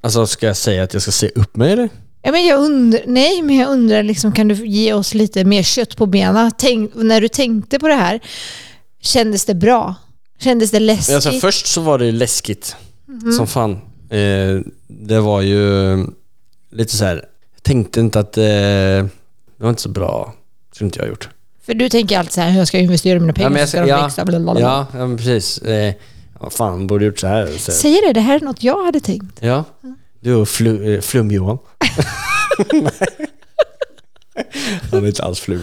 [0.02, 1.90] Alltså ska jag säga att jag ska se upp mig eller?
[2.22, 5.64] Ja, men jag undrar, nej, men jag undrar, liksom, kan du ge oss lite mer
[5.64, 6.52] kött på benen?
[6.58, 8.20] Tänk, när du tänkte på det här,
[9.02, 9.96] kändes det bra?
[10.40, 11.16] Kändes det läskigt?
[11.16, 12.76] Alltså först så var det läskigt
[13.38, 13.72] som fan.
[14.10, 15.98] Eh, det var ju
[16.72, 17.16] lite så här.
[17.56, 19.10] jag tänkte inte att eh, det
[19.58, 20.34] var inte så bra.
[20.72, 21.30] Skulle inte jag ha gjort.
[21.66, 23.78] För du tänker alltid så här, jag ska investera mina pengar Ja, men jag ska
[23.78, 24.26] ska- de ja, växa.
[24.26, 24.62] Bla bla bla.
[24.62, 25.58] Ja, ja men precis.
[25.58, 25.94] Eh,
[26.40, 27.48] ja, fan, borde gjort så här.
[27.58, 29.38] Så, Säger det, det här är något jag hade tänkt.
[29.42, 29.64] ja.
[30.20, 31.58] Du och flu, eh, Flum-Johan.
[34.92, 35.62] Han är inte alls flum.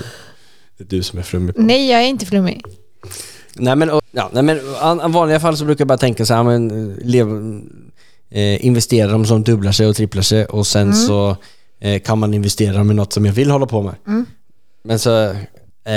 [0.78, 1.52] Det är du som är flum.
[1.56, 2.64] Nej, jag är inte flummig.
[3.54, 6.26] Nej men, och- ja, nej, men i an- vanliga fall så brukar jag bara tänka
[6.26, 7.28] så här, men, eh, lev,
[8.30, 11.36] eh, investera dem som dubblar sig och tripplar sig och sen så
[11.80, 13.94] eh, kan man investera dem i något som jag vill hålla på med.
[14.06, 14.26] Mm.
[14.82, 15.34] Men så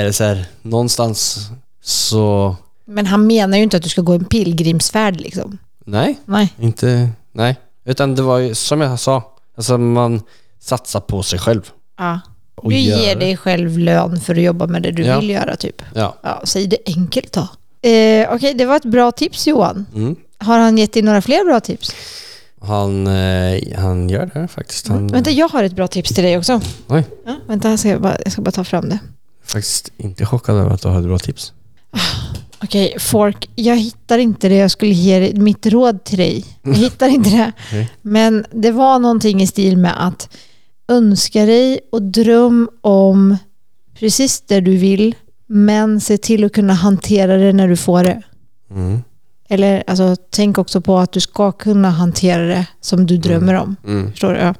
[0.01, 1.37] det så här, någonstans
[1.83, 5.57] så, Men han menar ju inte att du ska gå en pilgrimsfärd liksom.
[5.85, 6.53] nej, Nej.
[6.59, 7.55] inte, nej.
[7.85, 9.23] Utan det var ju som jag sa,
[9.57, 10.21] alltså man
[10.59, 11.69] satsar på sig själv.
[11.97, 12.19] Ja.
[12.55, 13.19] Och Du gör ger det.
[13.25, 15.19] dig själv lön för att jobba med det du Ja.
[15.19, 15.81] vill göra typ.
[15.95, 16.15] Ja.
[16.23, 17.41] Ja, säg det enkelt då.
[17.89, 19.85] Eh, Okej, det var ett bra tips Johan.
[19.95, 20.15] Mm.
[20.37, 21.95] Har han gett dig några fler bra tips?
[22.61, 24.87] Han, eh, han gör det faktiskt.
[24.87, 26.61] Han, Vänta, jag har ett bra tips till dig också.
[26.87, 28.99] Oj, Ja, vänta, jag ska, bara, jag ska bara ta fram det.
[29.45, 31.53] Faktiskt inte chockad över att du har ett bra tips.
[32.63, 36.45] Okej, Fork, jag hittar inte det jag skulle ge mitt råd till dig.
[36.61, 37.51] Jag hittar inte det.
[37.67, 37.91] Okej.
[38.01, 40.29] Men det var någonting i stil med att
[40.87, 43.37] önska dig och dröm om
[43.99, 45.15] precis det du vill,
[45.47, 48.21] men se till att kunna hantera det när du får det.
[48.71, 49.01] Mm.
[49.49, 53.75] Eller alltså, tänk också på att du ska kunna hantera det som du drömmer om.
[53.85, 54.11] Mm.
[54.11, 54.39] Förstår du?
[54.39, 54.55] Ja.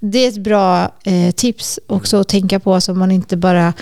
[0.00, 3.72] Det är ett bra eh, tips också att tänka på så man inte bara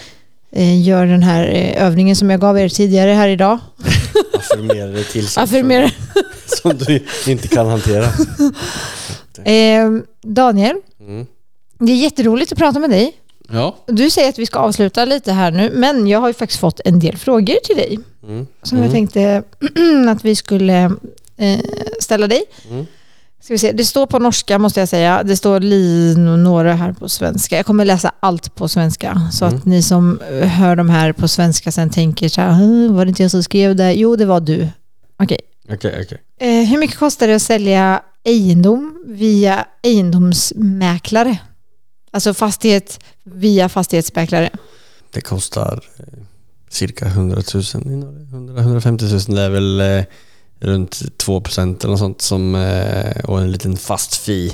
[0.60, 3.58] gör den här eh, övningen som jag gav er tidigare här idag.
[4.38, 5.90] Affirmera det till Affirmera.
[6.46, 8.06] som du inte kan hantera.
[9.44, 9.90] Eh,
[10.22, 11.26] Daniel, Mm.
[11.78, 13.12] det är jätteroligt att prata med dig.
[13.52, 13.76] Ja.
[13.86, 16.80] Du säger att vi ska avsluta lite här nu, men jag har ju faktiskt fått
[16.84, 18.46] en del frågor till dig Mm.
[18.62, 19.42] som jag tänkte
[20.08, 20.82] att vi skulle
[21.36, 21.58] eh,
[22.00, 22.42] ställa dig.
[23.42, 23.72] Ska vi se.
[23.72, 25.22] Det står på norska måste jag säga.
[25.22, 27.57] Det står lin och några här på svenska.
[27.57, 29.59] Jag kommer läsa allt på svenska så Mm.
[29.59, 33.09] att ni som hör de här på svenska sen tänker så här, "Hm, var det
[33.09, 33.92] inte jag som skrev det?
[33.92, 34.68] Jo, det var du.
[35.18, 35.38] Okej.
[35.72, 36.18] Okej, okej.
[36.40, 41.38] Eh, hur mycket kostar det att sälja egendom via egendomsmäklare?
[42.11, 44.50] Alltså fastighet via fastighetsmäklare.
[45.12, 46.05] Det kostar eh,
[46.70, 48.22] cirka 100 000 i Norge.
[48.24, 50.05] 100 150 000 det är väl eh,
[50.62, 54.51] runt 2% eller något sånt som, eh, och en liten fast fee.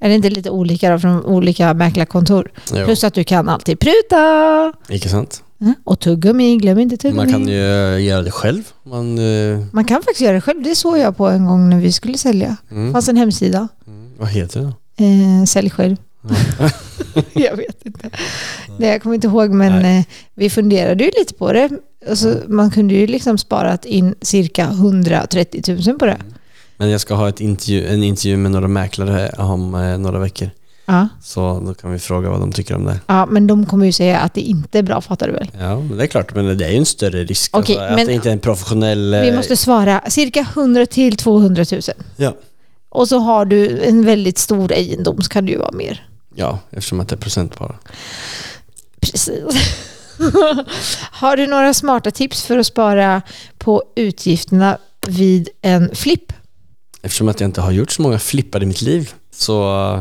[0.00, 2.50] Är det inte lite olika då från olika mäklarkontor?
[2.74, 4.72] Jo, Plus att du kan alltid pruta.
[4.88, 5.42] Inte sant?
[5.60, 5.74] Mm.
[5.84, 7.16] Och tuggummi, glöm inte tuggummi.
[7.16, 7.58] Man kan ju
[7.98, 8.62] göra det själv.
[8.82, 10.62] Man, eh, Man kan faktiskt göra det själv.
[10.62, 12.56] Det såg jag på en gång när vi skulle sälja.
[12.68, 13.68] Det mm, fanns en hemsida.
[13.86, 15.04] mm, vad heter det då?
[15.04, 15.96] Eh, sälj själv.
[17.32, 18.10] jag vet inte.
[18.78, 19.98] Det jag kommer inte ihåg men Nej.
[19.98, 21.70] eh, vi funderade ju lite på det.
[22.10, 26.16] Alltså, man kunde ju liksom sparat in cirka 130 000 på det.
[26.76, 30.50] Men jag ska ha ett intervju, en intervju med några mäklare om eh, några veckor.
[30.86, 31.08] Ja.
[31.22, 33.00] Så då kan vi fråga vad de tycker om det.
[33.06, 35.50] ja, men de kommer ju säga att det inte är bra, fattar du väl?
[35.60, 36.34] Ja, men det är klart.
[36.34, 37.56] Men det är ju en större risk.
[37.56, 39.14] Okej, alltså, men- att det inte är en professionell...
[39.14, 41.80] eh, Vi måste svara cirka 100 till 200 000.
[42.16, 42.36] Ja.
[42.88, 46.06] Och så har du en väldigt stor egendom så kan det ju vara mer.
[46.34, 47.74] Ja, eftersom att det är procent bara.
[49.00, 49.44] Precis.
[51.10, 53.22] har du några smarta tips för att spara
[53.58, 56.32] på utgifterna vid en flipp?
[57.02, 59.92] Eftersom att jag inte har gjort så många flippar i mitt liv så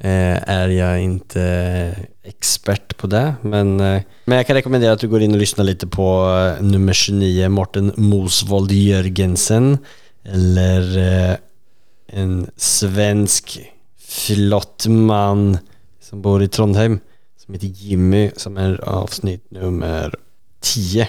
[0.00, 3.34] eh, är jag inte expert på det.
[3.42, 6.28] Men, eh, men jag kan rekommendera att du går in och lyssnar lite på
[6.58, 9.78] eh, nummer 29, Morten Mosvold Jörgensen.
[10.24, 10.98] Eller
[12.06, 13.60] en svensk
[14.08, 15.58] flott man
[16.00, 17.00] som bor i Trondheim
[17.48, 20.14] som heter Jimmy som är avsnitt nummer
[20.60, 21.08] 10.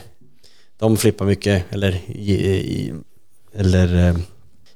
[0.79, 2.01] De flippar mycket, eller,
[3.55, 4.15] eller eh,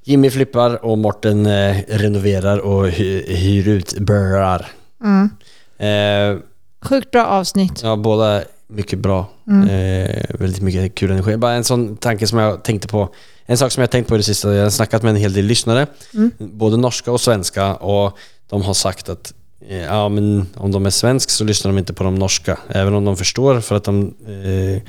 [0.04, 4.72] Jimmy flippar och Morten eh, renoverar och hy, hyr ut burrar.
[5.04, 5.30] Mm.
[5.78, 6.42] Eh,
[6.82, 7.84] Sjukt bra avsnitt.
[7.84, 9.30] ja, båda mycket bra.
[9.48, 9.70] Mm.
[9.70, 11.38] Eh, väldigt mycket kul energi.
[11.38, 13.10] Bara en sån tanke som jag tänkte på.
[13.46, 15.34] En sak som jag tänkt på i det sista, jag har snackat med en hel
[15.34, 16.32] del lyssnare, Mm.
[16.40, 18.18] både norska och svenska och
[18.50, 19.34] de har sagt att
[19.70, 23.06] ja, men om de är svensk så lyssnar de inte på de norska, även om
[23.06, 24.82] de förstår för att de, eh,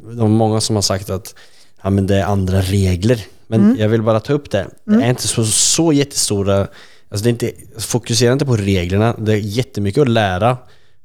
[0.00, 1.34] de är många som har sagt att
[1.82, 3.76] ja, men det är andra regler Men Mm.
[3.80, 4.66] jag vill bara ta upp det.
[4.84, 6.66] Det är inte så, så jättestora...
[7.10, 9.14] Alltså det är inte, fokusera inte på reglerna.
[9.18, 10.56] Det är jättemycket att lära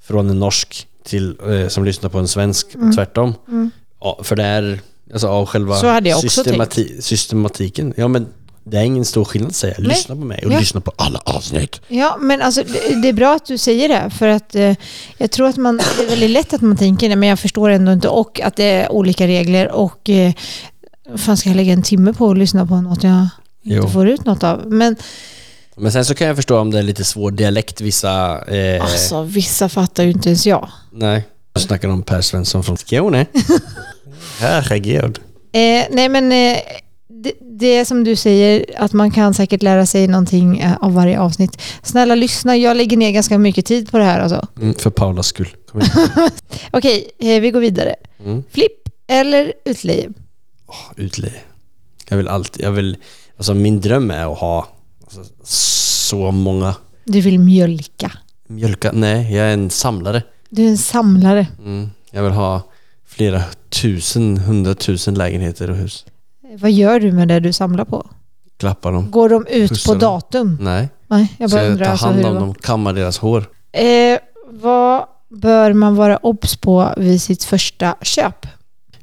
[0.02, 3.34] från en norsk till, eh, som lyssnar på en svensk och tvärtom.
[4.02, 4.80] Ja, för det är
[5.14, 6.30] alltså, av själva Mm.
[6.62, 7.94] Systemati- systematiken.
[7.98, 8.28] Ja men
[8.64, 9.74] det är ingen stor skillnad jag.
[9.80, 9.88] Nej.
[9.88, 10.60] Lyssna på mig och Ja.
[10.60, 11.82] lyssna på alla avsnitt.
[11.88, 14.76] Ja, men alltså det, det är bra att du säger det för att eh,
[15.18, 17.70] jag tror att man, det är väldigt lätt att man tänker det men jag förstår
[17.70, 20.34] ändå inte och att det är olika regler och eh,
[21.18, 23.14] fan ska jag lägga en timme på att lyssna på något jag
[23.64, 23.90] inte Jo.
[23.90, 24.64] får ut något av.
[24.68, 24.96] Men
[25.76, 28.42] Men sen så kan jag förstå om det är lite svår dialekt vissa...
[28.56, 30.70] Eh, alltså vissa fattar ju inte ens jag.
[30.92, 31.28] Nej.
[31.54, 33.26] Jag snackar om Per Svensson från Skåne.
[34.40, 35.20] Herregud.
[35.52, 36.58] Eh, nej men eh,
[37.08, 41.20] det, det som du säger att man kan säkert lära sig någonting eh, av varje
[41.20, 41.62] avsnitt.
[41.84, 44.48] Snälla lyssna, jag lägger ner ganska mycket tid på det här alltså.
[44.62, 45.50] Mm, för Paulas skull.
[46.72, 47.96] Okej, eh, vi går vidare.
[48.26, 48.44] Mm.
[48.52, 50.10] Flipp eller utleje?
[50.96, 51.42] Utleje.
[52.10, 52.98] Jag vill alltid, jag vill,
[53.38, 54.68] alltså min dröm är att ha
[55.04, 58.12] alltså, så många Du vill mjölka.
[58.48, 60.24] mjölka, nej jag är en samlare.
[60.50, 61.48] Du är en samlare.
[61.60, 61.90] Mm.
[62.12, 62.62] Jag vill ha
[63.08, 66.06] flera tusen, hundratusen lägenheter och hus.
[66.60, 68.10] Vad gör du med det du samlar på?
[68.60, 69.12] Klappa dem.
[69.12, 70.10] Går de ut Pussar på dem.
[70.14, 70.58] datum?
[70.62, 72.42] Nej, Nej, jag så bara jag undrar tar alltså hand hur det om var.
[72.42, 73.46] dem, kammar deras hår.
[73.72, 78.48] Eh, vad bör man vara obs på vid sitt första köp?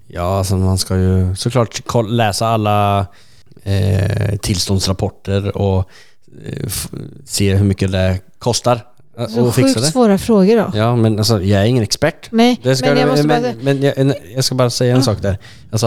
[0.06, 3.06] Ja, alltså man ska ju såklart koll- läsa alla
[3.62, 5.78] eh, tillståndsrapporter och
[6.46, 6.88] eh, f-
[7.24, 8.80] se hur mycket det kostar
[9.18, 9.86] eh, Så att fixa sjukt det.
[9.92, 10.78] svåra frågor då.
[10.78, 12.28] Ja, men alltså jag är ingen expert.
[12.30, 13.52] Nej, Det ska, men jag måste men, bara...
[13.62, 15.38] men jag, en- jag ska bara säga en sak där.
[15.72, 15.86] Alltså,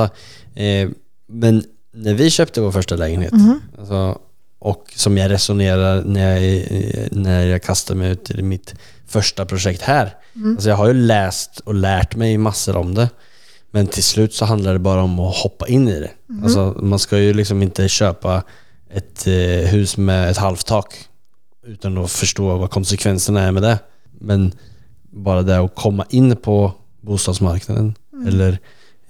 [0.56, 0.90] eh,
[1.34, 3.62] men när vi köpte vår första lägenhet, Mhm.
[3.80, 4.20] alltså,
[4.60, 6.68] och som jag resonerar när jag,
[7.12, 8.76] när jag kastar mig ut i mitt
[9.08, 10.16] första projekt här.
[10.36, 10.52] Mm.
[10.56, 13.10] Alltså jag har ju läst och lärt mig massor om det.
[13.72, 16.12] Men till slut så handlar det bara om att hoppa in i det.
[16.28, 16.44] Mhm.
[16.44, 18.44] Alltså man ska ju liksom inte köpa
[18.90, 19.34] ett eh,
[19.70, 20.96] hus med ett halvt tak
[21.66, 23.80] utan att förstå vad konsekvenserna är med det.
[24.20, 24.52] Men
[25.12, 28.28] bara det att komma in på bostadsmarknaden Mm.
[28.28, 28.58] eller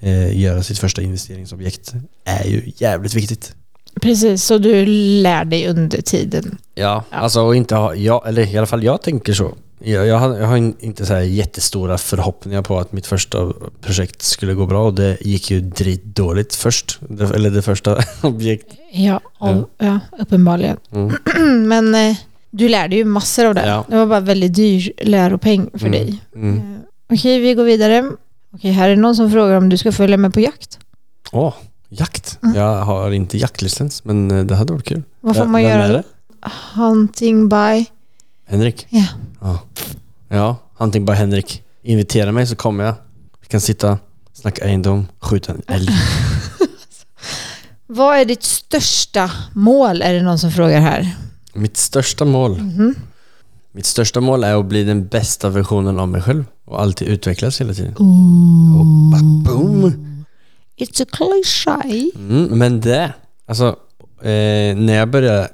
[0.04, 1.92] eh, göra sitt första investeringsobjekt
[2.24, 3.54] är ju jävligt viktigt.
[4.02, 4.86] Precis, så du
[5.22, 6.58] lär dig under tiden.
[6.74, 7.16] Ja, Ja.
[7.18, 9.54] alltså och inte ha, ja, eller i alla fall jag tänker så.
[9.78, 14.22] Jag, jag, har, jag har in- inte så jättestora förhoppningar på att mitt första projekt
[14.22, 15.60] skulle gå bra och det gick ju
[16.04, 16.98] dåligt först.
[17.34, 18.78] Eller det första objektet.
[18.92, 20.76] Ja, och, ja uppenbarligen.
[20.92, 21.12] Mm.
[21.68, 22.16] Men eh,
[22.50, 23.66] du lärde ju massor av det.
[23.66, 23.84] Ja.
[23.88, 26.18] Det var bara väldigt dyr läropeng för Mm, dig.
[26.34, 26.56] Mm.
[26.56, 26.62] Eh,
[27.14, 28.10] Okej, vi går vidare.
[28.54, 30.78] Okej, här är någon som frågar om du ska följa med på jakt.
[31.32, 31.54] Åh,
[31.88, 32.38] jakt.
[32.42, 32.56] Mm.
[32.56, 35.02] Jag har inte jaktlicens men eh, det hade varit kul.
[35.20, 36.02] Vad får man vem göra är det?
[36.74, 37.86] Hunting by...
[38.46, 38.86] Henrik?
[38.90, 39.04] Ja.
[39.40, 39.58] Ja.
[40.28, 41.62] Ja, Hunting by Henrik.
[41.82, 42.94] Invitera mig så kommer jag.
[43.40, 43.98] Vi kan sitta,
[44.32, 45.88] snacka egendom, skjuta en älg.
[47.86, 50.02] Vad är ditt största mål?
[50.02, 51.16] Är det någon som frågar här.
[51.52, 52.94] Mitt största mål Mhm.
[53.76, 57.60] Mitt största mål är att bli den bästa versionen av mig själv och alltid utvecklas
[57.60, 57.94] hela tiden.
[57.98, 58.80] Ooh.
[58.80, 58.86] Och
[59.44, 60.24] boom!
[60.76, 62.10] It's a cliché.
[62.16, 63.12] Mm, men det,
[63.46, 63.66] alltså
[64.20, 65.48] eh, när jag började,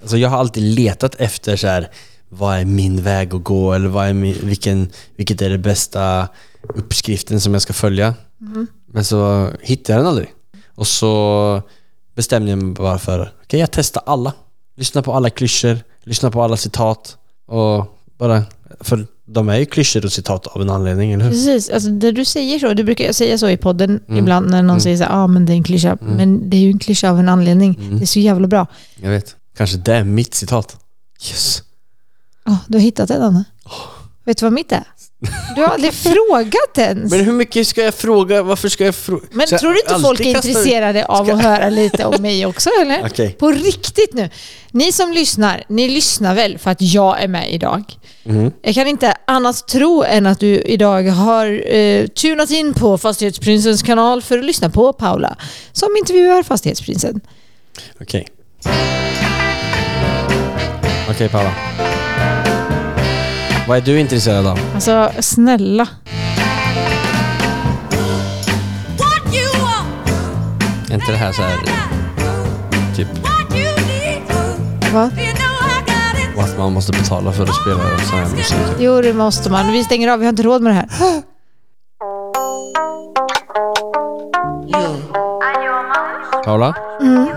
[0.00, 1.90] alltså jag har alltid letat efter så här,
[2.28, 6.28] vad är min väg att gå eller vad är min, vilken, vilket är det bästa
[6.74, 8.14] uppskriften som jag ska följa.
[8.40, 8.66] Mm.
[8.86, 10.34] Men så hittade jag den aldrig.
[10.74, 11.62] Och så
[12.14, 14.32] bestämde jag mig bara för, okej jag testar alla.
[14.76, 17.16] Lyssna på alla klyschor, lyssna på alla citat
[17.50, 18.42] och bara,
[18.80, 21.30] för de är ju klyschor och citat av en anledning, eller hur?
[21.30, 24.18] Precis, alltså det du säger så, du brukar säga så i podden Mm.
[24.18, 24.80] ibland när någon Mm.
[24.80, 26.14] säger så ja ah, men det är en klyscha, Mm.
[26.14, 27.78] men det är ju en klyscha av en anledning.
[27.80, 27.98] Mm.
[27.98, 28.66] Det är så jävla bra.
[28.96, 29.36] Jag vet.
[29.56, 30.76] Kanske det är mitt citat.
[31.30, 31.62] Yes.
[32.44, 33.44] Ja, du har hittat den Anna.
[34.24, 34.84] Vet du vad mitt är?
[35.56, 37.10] Du har aldrig frågat ens.
[37.12, 38.42] Men hur mycket ska jag fråga?
[38.42, 39.22] Varför ska jag fråga?
[39.30, 42.46] Men jag tror du inte folk är intresserade av Ska- att höra lite om mig
[42.46, 43.02] också eller?
[43.06, 43.36] Okej.
[43.38, 44.30] På riktigt nu.
[44.70, 47.82] Ni som lyssnar, ni lyssnar väl för att jag är med idag?
[48.22, 48.52] Mhm.
[48.62, 53.82] Jag kan inte annars tro än att du idag har eh, tunat in på Fastighetsprinsens
[53.82, 55.36] kanal för att lyssna på Paula
[55.72, 57.20] som intervjuar Fastighetsprinsen.
[58.00, 58.26] Okej.
[61.10, 61.54] Okej Paula.
[63.70, 64.58] Vad är du intresserad av?
[64.74, 65.88] Alltså snälla.
[70.90, 71.56] Är inte det här så här
[72.96, 73.08] typ
[74.92, 75.10] Va?
[75.16, 76.40] it.
[76.44, 78.56] att man måste betala för att spela sån här musik?
[78.78, 79.72] Jo, det måste man.
[79.72, 81.22] Vi stänger av, vi har inte råd med det här.
[86.44, 86.74] Paula?
[87.00, 87.28] Mm.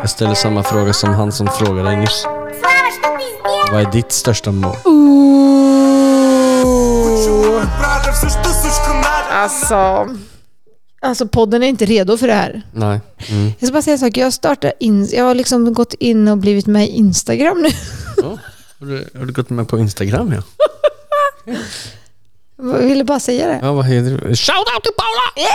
[0.00, 2.26] Jag ställer samma fråga som han som frågade dig nyss.
[3.72, 4.76] Vad är ditt största mål?
[9.30, 10.08] Alltså...
[11.04, 12.62] Alltså podden är inte redo för det här.
[12.72, 13.00] Nej.
[13.28, 13.52] Mm.
[13.58, 14.16] Jag ska bara säga en sak.
[14.16, 17.68] Jag, startar in, jag har liksom gått in och blivit med i Instagram nu.
[18.16, 18.38] Ja.
[18.80, 20.42] Har, du, har du gått med på Instagram ja?
[22.56, 23.58] Jag ville bara säga det.
[23.62, 24.36] Ja, vad heter du?
[24.36, 25.48] Shout out till Paula!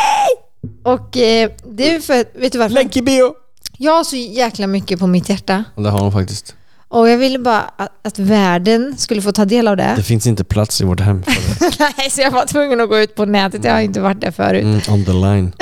[0.84, 2.74] Och eh, det är för att, vet du varför?
[2.74, 3.34] Länk i bio!
[3.78, 5.64] Jag har så jäkla mycket på mitt hjärta.
[5.76, 6.56] Och det har hon faktiskt.
[6.90, 9.94] Och jag ville bara att, att världen skulle få ta del av det.
[9.98, 11.94] Det finns inte plats i vårt hem för det.
[11.98, 13.64] Nej, så jag var tvungen att gå ut på nätet.
[13.64, 14.64] Jag har inte varit där förut.
[14.64, 15.52] Mm, on the line.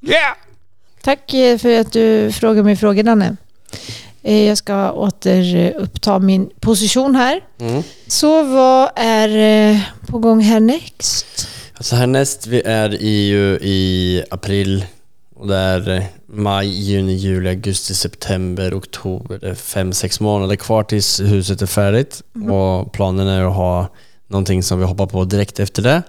[0.00, 0.34] Yeah!
[1.02, 3.36] Tack eh, för att du frågar mig frågor, Danne.
[4.22, 7.40] Eh, Jag ska återuppta min position här.
[7.60, 7.82] Mm.
[8.06, 9.28] Så vad är
[9.72, 11.48] eh, på gång härnäst?
[11.74, 13.28] Alltså härnäst, vi är i,
[13.62, 14.84] i april
[15.48, 19.38] det är eh, maj, juni, juli, augusti, september, oktober.
[19.38, 23.88] Det är fem, sex månader kvar tills huset är färdigt och planen är att ha
[24.26, 26.02] någonting som vi hoppar på direkt efter det.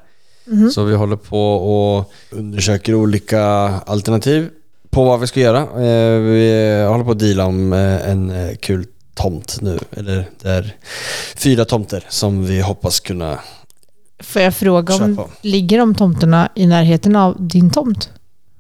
[0.74, 3.42] Så vi håller på och undersöker olika
[3.86, 4.50] alternativ
[4.90, 5.60] på vad vi ska göra.
[5.62, 9.80] Eh, Vi håller på att deala om eh, en kul tomt nu.
[9.92, 10.76] Eller det är
[11.36, 13.40] fyra tomter som vi hoppas kunna
[14.20, 15.30] Får jag fråga om, köpa.
[15.42, 18.10] ligger de tomterna i närheten av din tomt?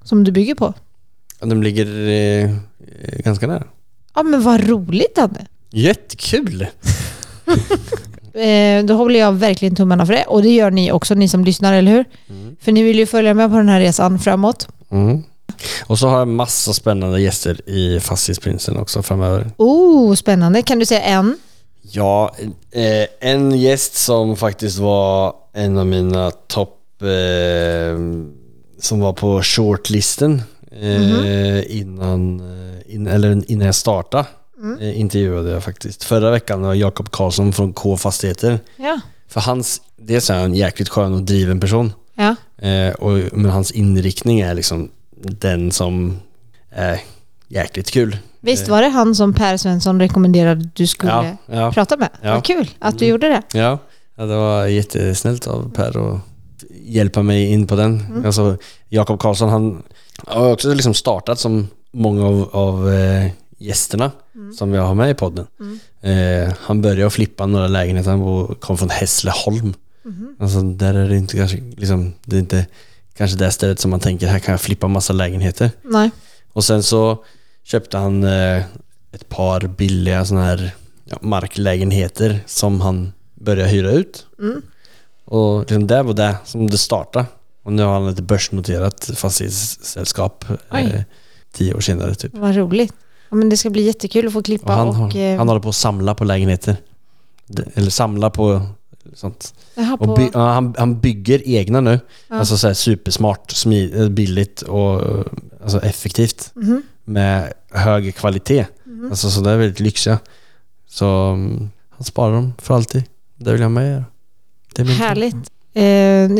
[0.03, 0.73] Som du bygger på?
[1.39, 2.49] Ja, De ligger eh,
[3.19, 3.63] ganska nära.
[4.15, 5.45] Ja men vad roligt Danne!
[5.71, 6.67] Jättekul!
[8.35, 10.23] Eh, då håller jag verkligen tummarna för det.
[10.23, 12.05] Och det gör ni också, ni som lyssnar, eller hur?
[12.61, 14.67] För ni vill ju följa med på den här resan framåt.
[14.91, 15.23] Mm.
[15.85, 19.51] Och så har jag massa spännande gäster i Fastighetsprinsen också framöver.
[19.57, 20.61] Oh, spännande.
[20.61, 21.37] Kan du säga en?
[21.81, 22.35] Ja,
[22.71, 27.07] eh, en gäst som faktiskt var en av mina topp, eh,
[28.83, 30.41] som var på shortlisten
[30.81, 34.25] eh, innan, eh, in, eller innan jag startade.
[34.79, 36.03] Eh, intervjuade jag faktiskt.
[36.03, 38.59] Förra veckan var Jakob Karlsson från K Fastigheter.
[38.75, 38.99] Ja.
[39.27, 41.93] För hans, dels är han en jäkligt skön och driven person.
[42.15, 42.35] Ja.
[42.99, 44.89] Och, men hans inriktning är liksom
[45.21, 46.19] den som
[46.69, 46.99] är
[47.47, 48.17] jäkligt kul.
[48.39, 51.71] Visst var det han som Per Svensson rekommenderade att du skulle Ja, ja.
[51.71, 52.09] prata med?
[52.21, 52.33] Ja.
[52.33, 53.41] Vad kul att du gjorde det.
[53.59, 53.79] Ja,
[54.15, 56.21] ja, det var jättesnällt av Per att
[56.69, 58.23] hjälpa mig in på den.
[58.25, 58.57] Alltså,
[58.89, 59.83] Jakob Karlsson, han
[60.17, 64.11] har också liksom startat som många av, av eh, gästerna
[64.57, 65.47] som vi har med i podden.
[66.01, 69.73] Eh, han började flippa några lägenheter, han kom från Hässleholm.
[70.39, 72.65] Alltså där är det inte kanske, liksom, det är inte
[73.17, 75.71] kanske det stället som man tänker, här kan jag flippa massa lägenheter.
[75.81, 76.11] Nej.
[76.53, 77.23] Och sen så
[77.63, 78.63] köpte han eh,
[79.11, 80.71] ett par billiga sådana här
[81.05, 84.25] ja, marklägenheter som han började hyra ut.
[85.33, 87.25] Och liksom det var det som det startade.
[87.63, 91.01] Och nu har han ett börsnoterat fastighetssällskap eh,
[91.51, 92.37] tio år senare typ.
[92.37, 92.93] Vad roligt.
[93.29, 94.95] Ja, men det ska bli jättekul att få klippa Och han, och...
[94.95, 96.75] har, eh, han håller på att samla på lägenheter.
[97.73, 98.61] Eller samla på
[99.13, 99.53] sånt.
[99.75, 101.99] jaha, på, by, ja, han, han bygger egna nu.
[102.27, 102.35] Ja.
[102.35, 105.01] Alltså så här supersmart, smi, eh, billigt och
[105.63, 106.51] alltså effektivt.
[106.55, 106.81] Mhm.
[107.03, 108.65] Med hög kvalitet.
[109.09, 110.19] Alltså så det är väldigt lyxiga.
[110.87, 113.03] Så mm, han sparar dem för alltid.
[113.37, 114.03] Det vill jag med göra.
[114.75, 114.95] Det plan.
[114.97, 115.35] Härligt.
[115.75, 115.83] Eh,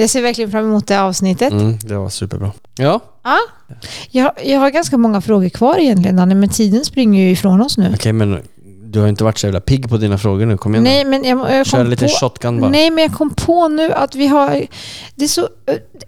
[0.01, 1.51] jag ser verkligen fram emot det avsnittet.
[1.51, 2.51] Mm, det var superbra.
[2.77, 3.37] Ja, Ja.
[4.11, 7.77] Jag, jag har ganska många frågor kvar egentligen, Danne, men tiden springer ju ifrån oss
[7.77, 7.91] nu.
[7.95, 8.39] okej men
[8.85, 10.57] du har inte varit så jävla pigg på dina frågor nu.
[10.57, 12.13] Kom igen Nej, men jag, jag Kör kom en liten på...
[12.13, 12.71] shotgun bara.
[12.71, 14.65] Nej, men jag kom på nu att vi har...
[15.15, 15.49] Det är så,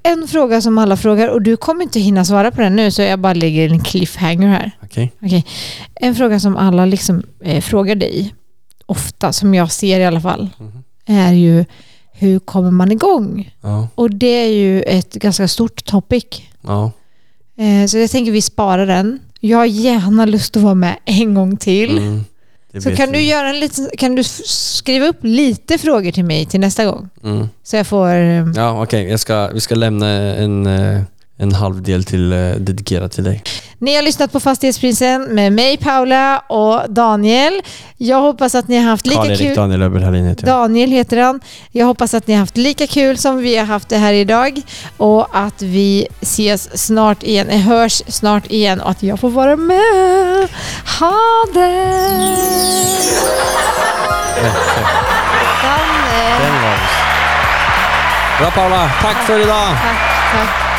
[0.03, 3.01] en fråga som alla frågar och du kommer inte hinna svara på den nu så
[3.01, 4.71] jag bara lägger en cliffhanger här.
[4.83, 5.11] Okej.
[5.21, 5.45] Okej.
[5.95, 8.33] En fråga som alla liksom eh, frågar dig,
[8.85, 10.83] ofta, som jag ser i alla fall, Mhm.
[11.05, 11.65] är ju
[12.17, 13.53] hur kommer man igång?
[13.61, 16.25] Ja, Och det är ju ett ganska stort topic.
[16.61, 16.91] ja.
[17.57, 19.19] Eh, så jag tänker vi sparar den.
[19.39, 21.97] Jag har gärna lust att vara med en gång till.
[21.97, 22.23] Mm,
[22.83, 26.59] Så kan du, göra en liten, kan du skriva upp lite frågor till mig till
[26.59, 27.09] nästa gång?
[27.23, 27.47] Mm.
[27.63, 28.09] Så jag får...
[28.15, 29.09] eh, Ja, okej.
[29.09, 31.01] Jag ska, vi ska lämna en, eh,
[31.37, 33.43] en halv del till, eh, dedikerat till dig.
[33.79, 37.61] Ni har lyssnat på Fastighetsprinsen med mig, Paula och Daniel.
[37.97, 39.55] Jag hoppas att ni har haft lika kul...
[39.55, 40.57] Daniel Öberg Hallin heter jag.
[40.57, 41.39] Daniel heter han.
[41.71, 44.61] Jag hoppas att ni har haft lika kul som vi har haft det här idag
[44.97, 49.55] och att vi ses snart igen, eh, hörs snart igen och att jag får vara
[49.55, 50.47] med.
[50.99, 51.85] Ha det!
[55.61, 56.75] Danne.
[58.39, 59.67] Bra Paula, tack för idag!
[59.67, 59.97] Tack,
[60.31, 60.74] tack.